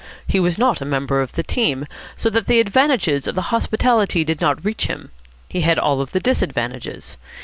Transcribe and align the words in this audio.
He 0.25 0.39
was 0.39 0.57
not 0.57 0.81
a 0.81 0.83
member 0.85 1.21
of 1.21 1.33
the 1.33 1.43
team, 1.43 1.85
so 2.15 2.31
that 2.31 2.47
the 2.47 2.59
advantages 2.59 3.27
of 3.27 3.35
the 3.35 3.43
hospitality 3.53 4.23
did 4.23 4.41
not 4.41 4.65
reach 4.65 4.87
him. 4.87 5.11
He 5.47 5.61
had 5.61 5.77
all 5.77 6.03
the 6.03 6.19
disadvantages. 6.19 7.17